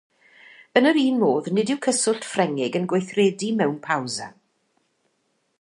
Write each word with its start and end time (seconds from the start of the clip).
Yn 0.79 0.87
yr 0.91 0.97
un 1.01 1.19
modd, 1.23 1.49
nid 1.57 1.73
yw 1.73 1.77
cyswllt 1.87 2.27
Ffrengig 2.31 2.79
yn 2.79 2.89
gweithredu 2.95 3.53
mewn 3.61 3.79
pausa. 3.89 4.33